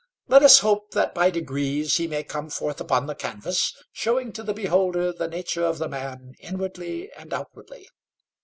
[0.27, 4.41] Let us hope that by degrees he may come forth upon the canvas, showing to
[4.41, 7.87] the beholder the nature of the man inwardly and outwardly.